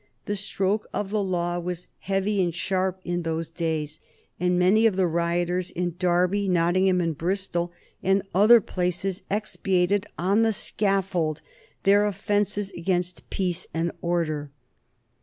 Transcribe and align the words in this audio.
The 0.25 0.35
stroke 0.35 0.87
of 0.95 1.11
the 1.11 1.21
law 1.23 1.59
was 1.59 1.85
heavy 1.99 2.41
and 2.41 2.55
sharp 2.55 2.99
in 3.05 3.21
those 3.21 3.51
days, 3.51 3.99
and 4.39 4.57
many 4.57 4.87
of 4.87 4.95
the 4.95 5.05
rioters 5.05 5.69
in 5.69 5.93
Derby, 5.99 6.49
Nottingham, 6.49 6.99
and 6.99 7.15
Bristol, 7.15 7.71
and 8.01 8.23
other 8.33 8.61
places 8.61 9.21
expiated 9.29 10.07
on 10.17 10.41
the 10.41 10.53
scaffold 10.53 11.43
their 11.83 12.07
offences 12.07 12.71
against 12.71 13.29
peace 13.29 13.67
and 13.75 13.91
order. 14.01 14.49